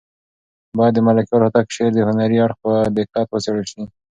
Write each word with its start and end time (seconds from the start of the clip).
باید 0.77 0.93
د 0.95 0.99
ملکیار 1.07 1.41
هوتک 1.45 1.65
د 1.67 1.73
شعر 1.75 1.93
هنري 2.09 2.37
اړخ 2.45 2.57
په 2.65 2.71
دقت 2.97 3.27
وڅېړل 3.29 3.65
شي. 3.71 3.81